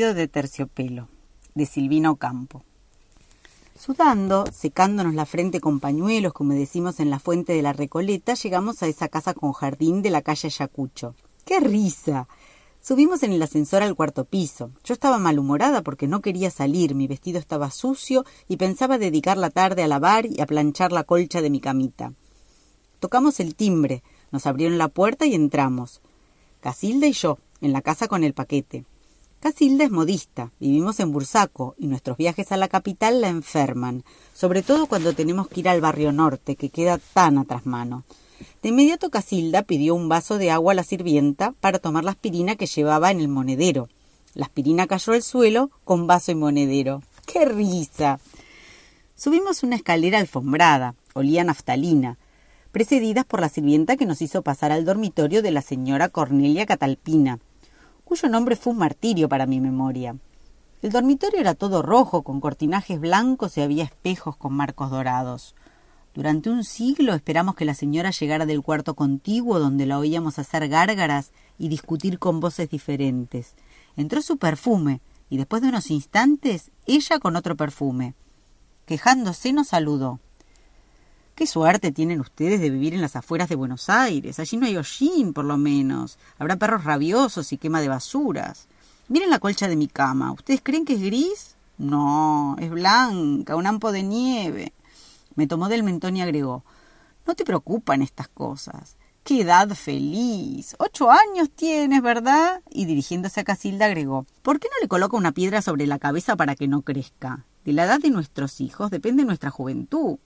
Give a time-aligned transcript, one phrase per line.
[0.00, 1.08] de terciopelo,
[1.54, 2.64] de Silvino Campo.
[3.78, 8.82] Sudando, secándonos la frente con pañuelos, como decimos en la fuente de la Recoleta, llegamos
[8.82, 11.14] a esa casa con jardín de la calle Ayacucho.
[11.44, 12.26] ¡Qué risa!
[12.80, 14.72] Subimos en el ascensor al cuarto piso.
[14.82, 19.50] Yo estaba malhumorada porque no quería salir, mi vestido estaba sucio y pensaba dedicar la
[19.50, 22.12] tarde a lavar y a planchar la colcha de mi camita.
[22.98, 24.02] Tocamos el timbre,
[24.32, 26.00] nos abrieron la puerta y entramos.
[26.60, 28.86] Casilda y yo, en la casa con el paquete.
[29.44, 34.02] Casilda es modista, vivimos en Bursaco y nuestros viajes a la capital la enferman,
[34.32, 38.04] sobre todo cuando tenemos que ir al barrio norte, que queda tan atrás mano.
[38.62, 42.56] De inmediato Casilda pidió un vaso de agua a la sirvienta para tomar la aspirina
[42.56, 43.90] que llevaba en el monedero.
[44.32, 47.02] La aspirina cayó al suelo con vaso y monedero.
[47.26, 48.20] ¡Qué risa!
[49.14, 52.16] Subimos una escalera alfombrada, olía naftalina,
[52.72, 57.40] precedidas por la sirvienta que nos hizo pasar al dormitorio de la señora Cornelia Catalpina,
[58.04, 60.16] cuyo nombre fue un martirio para mi memoria.
[60.82, 65.54] El dormitorio era todo rojo, con cortinajes blancos y había espejos con marcos dorados.
[66.14, 70.68] Durante un siglo esperamos que la señora llegara del cuarto contiguo donde la oíamos hacer
[70.68, 73.54] gárgaras y discutir con voces diferentes.
[73.96, 78.14] Entró su perfume y después de unos instantes ella con otro perfume.
[78.86, 80.20] Quejándose nos saludó.
[81.34, 84.38] Qué suerte tienen ustedes de vivir en las afueras de Buenos Aires.
[84.38, 86.16] Allí no hay hollín, por lo menos.
[86.38, 88.68] Habrá perros rabiosos y quema de basuras.
[89.08, 90.30] Miren la colcha de mi cama.
[90.30, 91.56] ¿Ustedes creen que es gris?
[91.76, 94.72] No, es blanca, un ampo de nieve.
[95.34, 96.62] Me tomó del mentón y agregó
[97.26, 98.96] No te preocupan estas cosas.
[99.24, 100.76] ¡Qué edad feliz!
[100.78, 102.62] Ocho años tienes, ¿verdad?
[102.70, 106.36] Y dirigiéndose a Casilda agregó ¿Por qué no le coloca una piedra sobre la cabeza
[106.36, 107.44] para que no crezca?
[107.64, 110.18] De la edad de nuestros hijos depende nuestra juventud.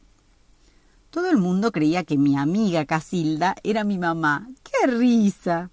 [1.11, 4.49] Todo el mundo creía que mi amiga Casilda era mi mamá.
[4.63, 5.71] ¡Qué risa!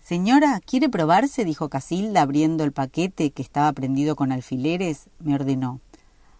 [0.00, 1.44] Señora, ¿quiere probarse?
[1.44, 5.08] dijo Casilda, abriendo el paquete que estaba prendido con alfileres.
[5.18, 5.80] Me ordenó.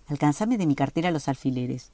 [0.06, 1.90] Alcanzame de mi cartera los alfileres.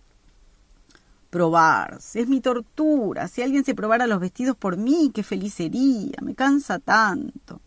[1.31, 3.29] Probarse, es mi tortura.
[3.29, 6.19] Si alguien se probara los vestidos por mí, qué feliz sería.
[6.21, 7.63] Me cansa tanto.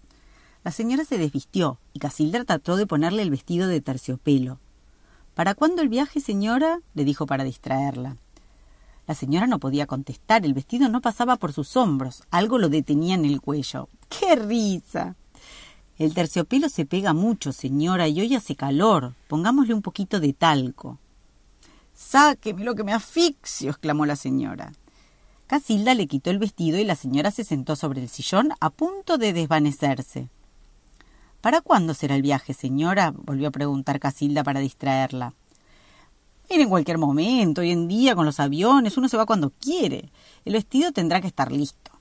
[0.64, 4.60] La señora se desvistió y Casilda trató de ponerle el vestido de terciopelo.
[5.34, 6.82] ¿Para cuándo el viaje, señora?
[6.94, 8.18] le dijo para distraerla.
[9.08, 13.16] La señora no podía contestar, el vestido no pasaba por sus hombros, algo lo detenía
[13.16, 13.90] en el cuello.
[14.10, 15.16] ¡Qué risa!
[15.98, 19.14] El terciopelo se pega mucho, señora, y hoy hace calor.
[19.28, 21.00] Pongámosle un poquito de talco.
[21.94, 24.74] Sáqueme lo que me asfixio, exclamó la señora.
[25.48, 29.18] Casilda le quitó el vestido y la señora se sentó sobre el sillón a punto
[29.18, 30.30] de desvanecerse.
[31.40, 33.14] ¿Para cuándo será el viaje, señora?
[33.16, 35.34] volvió a preguntar Casilda para distraerla.
[36.50, 40.12] En cualquier momento, hoy en día con los aviones, uno se va cuando quiere.
[40.46, 41.92] El vestido tendrá que estar listo.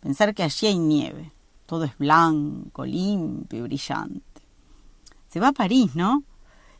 [0.00, 1.30] Pensar que allí hay nieve.
[1.66, 4.42] Todo es blanco, limpio y brillante.
[5.28, 6.22] Se va a París, ¿no?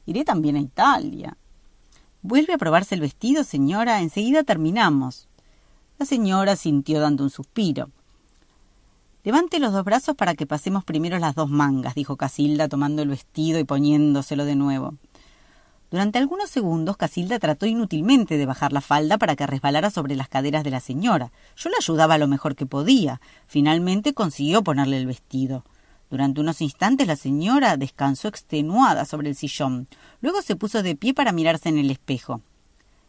[0.06, 1.36] Iré también a Italia.
[2.22, 4.00] ¿Vuelve a probarse el vestido, señora?
[4.00, 5.28] Enseguida terminamos.
[5.98, 7.90] La señora sintió dando un suspiro.
[9.24, 13.08] Levante los dos brazos para que pasemos primero las dos mangas, dijo Casilda tomando el
[13.08, 14.94] vestido y poniéndoselo de nuevo.
[15.92, 20.26] Durante algunos segundos Casilda trató inútilmente de bajar la falda para que resbalara sobre las
[20.26, 21.32] caderas de la señora.
[21.54, 23.20] Yo la ayudaba lo mejor que podía.
[23.46, 25.64] Finalmente consiguió ponerle el vestido.
[26.08, 29.86] Durante unos instantes la señora descansó extenuada sobre el sillón.
[30.22, 32.40] Luego se puso de pie para mirarse en el espejo.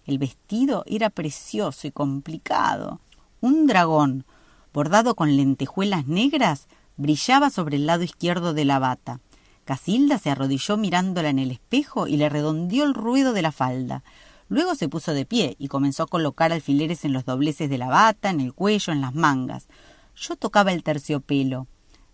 [0.06, 3.00] El vestido era precioso y complicado.
[3.40, 4.26] Un dragón,
[4.74, 6.68] bordado con lentejuelas negras,
[6.98, 9.22] brillaba sobre el lado izquierdo de la bata.
[9.66, 14.04] Casilda se arrodilló mirándola en el espejo y le redondeó el ruido de la falda.
[14.50, 17.88] Luego se puso de pie y comenzó a colocar alfileres en los dobleces de la
[17.88, 19.68] bata, en el cuello, en las mangas.
[20.16, 21.68] Yo tocaba el terciopelo.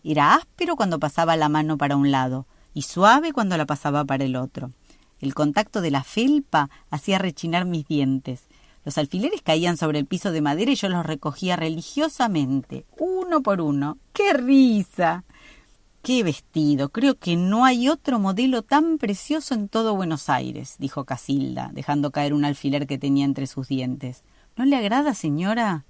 [0.04, 4.24] Era áspero cuando pasaba la mano para un lado y suave cuando la pasaba para
[4.24, 4.72] el otro.
[5.20, 8.44] El contacto de la felpa hacía rechinar mis dientes.
[8.86, 13.60] Los alfileres caían sobre el piso de madera y yo los recogía religiosamente, uno por
[13.60, 13.98] uno.
[14.14, 15.26] ¡Qué risa!
[16.02, 16.90] Qué vestido.
[16.90, 22.12] Creo que no hay otro modelo tan precioso en todo Buenos Aires, dijo Casilda, dejando
[22.12, 24.24] caer un alfiler que tenía entre sus dientes.
[24.56, 25.86] ¿No le agrada, señora?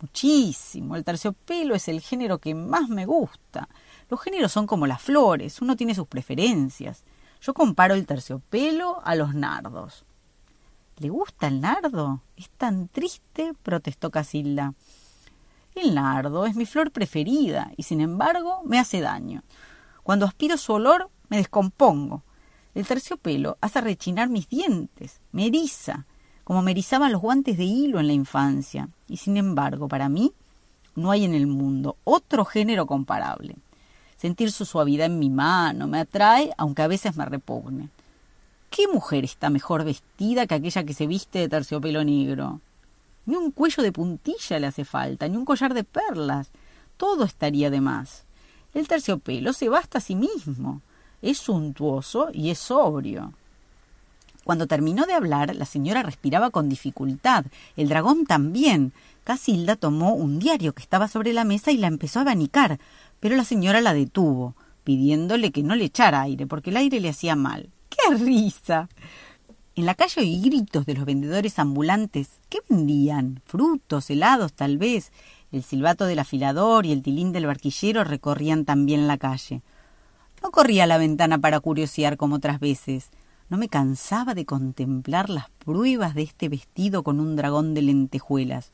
[0.00, 0.96] Muchísimo.
[0.96, 3.68] El terciopelo es el género que más me gusta.
[4.08, 7.04] Los géneros son como las flores, uno tiene sus preferencias.
[7.40, 10.04] Yo comparo el terciopelo a los nardos.
[10.98, 12.20] ¿Le gusta el nardo?
[12.36, 14.74] Es tan triste, protestó Casilda.
[15.74, 19.42] El nardo es mi flor preferida y sin embargo me hace daño.
[20.02, 22.22] Cuando aspiro su olor me descompongo.
[22.74, 26.06] El terciopelo hace rechinar mis dientes, me eriza,
[26.44, 28.88] como me erizaban los guantes de hilo en la infancia.
[29.08, 30.32] Y sin embargo, para mí,
[30.96, 33.56] no hay en el mundo otro género comparable.
[34.16, 37.88] Sentir su suavidad en mi mano me atrae, aunque a veces me repugne.
[38.68, 42.60] ¿Qué mujer está mejor vestida que aquella que se viste de terciopelo negro?
[43.30, 46.50] Ni un cuello de puntilla le hace falta, ni un collar de perlas.
[46.96, 48.24] Todo estaría de más.
[48.74, 50.82] El terciopelo se basta a sí mismo.
[51.22, 53.32] Es suntuoso y es sobrio.
[54.42, 57.44] Cuando terminó de hablar, la señora respiraba con dificultad.
[57.76, 58.92] El dragón también.
[59.22, 62.80] Casilda tomó un diario que estaba sobre la mesa y la empezó a abanicar,
[63.20, 67.10] pero la señora la detuvo, pidiéndole que no le echara aire, porque el aire le
[67.10, 67.70] hacía mal.
[67.90, 68.88] ¡Qué risa!
[69.76, 72.40] En la calle oí gritos de los vendedores ambulantes.
[72.48, 73.40] ¿Qué vendían?
[73.46, 75.12] Frutos, helados, tal vez.
[75.52, 79.62] El silbato del afilador y el tilín del barquillero recorrían también la calle.
[80.42, 83.10] No corría a la ventana para curiosear como otras veces.
[83.48, 88.72] No me cansaba de contemplar las pruebas de este vestido con un dragón de lentejuelas.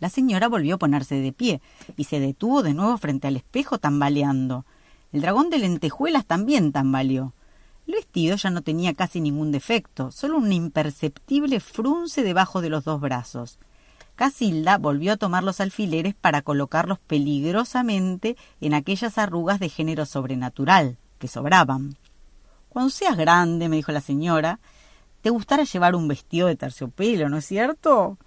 [0.00, 1.60] La señora volvió a ponerse de pie
[1.96, 4.64] y se detuvo de nuevo frente al espejo tambaleando.
[5.12, 7.34] El dragón de lentejuelas también tambaleó.
[7.86, 12.84] El vestido ya no tenía casi ningún defecto, solo un imperceptible frunce debajo de los
[12.84, 13.58] dos brazos.
[14.14, 20.96] Casilda volvió a tomar los alfileres para colocarlos peligrosamente en aquellas arrugas de género sobrenatural
[21.18, 21.96] que sobraban.
[22.68, 24.60] Cuando seas grande, me dijo la señora,
[25.22, 28.18] te gustará llevar un vestido de terciopelo, ¿no es cierto?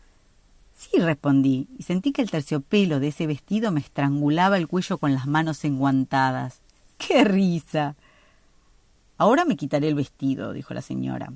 [0.76, 5.14] Sí, respondí, y sentí que el terciopelo de ese vestido me estrangulaba el cuello con
[5.14, 6.62] las manos enguantadas.
[6.98, 7.96] ¡Qué risa!
[9.18, 11.32] Ahora me quitaré el vestido, dijo la señora.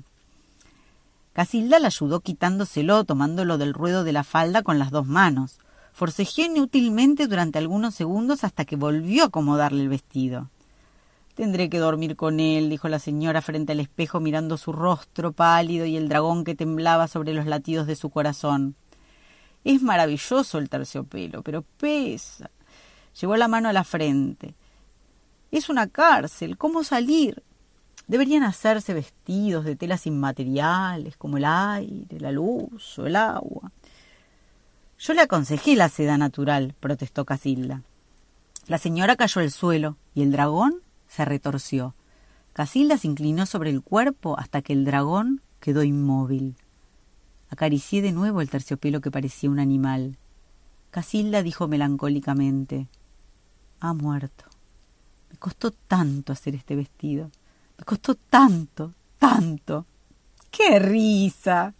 [1.32, 5.58] Casilda la ayudó quitándoselo, tomándolo del ruedo de la falda con las dos manos.
[5.92, 10.50] Forcejeó inútilmente durante algunos segundos hasta que volvió a acomodarle el vestido.
[11.34, 15.86] Tendré que dormir con él, dijo la señora frente al espejo mirando su rostro pálido
[15.86, 18.74] y el dragón que temblaba sobre los latidos de su corazón.
[19.64, 22.50] Es maravilloso el terciopelo, pero pesa.
[23.18, 24.54] Llevó la mano a la frente.
[25.50, 26.58] Es una cárcel.
[26.58, 27.42] ¿Cómo salir?
[28.10, 33.70] Deberían hacerse vestidos de telas inmateriales, como el aire, la luz o el agua.
[34.98, 37.84] Yo le aconsejé la seda natural, protestó Casilda.
[38.66, 41.94] La señora cayó al suelo y el dragón se retorció.
[42.52, 46.56] Casilda se inclinó sobre el cuerpo hasta que el dragón quedó inmóvil.
[47.48, 50.16] Acaricié de nuevo el terciopelo que parecía un animal.
[50.90, 52.88] Casilda dijo melancólicamente
[53.78, 54.46] Ha muerto.
[55.30, 57.30] Me costó tanto hacer este vestido.
[57.80, 59.86] Me costó tanto, tanto.
[60.50, 61.72] ¡Qué risa!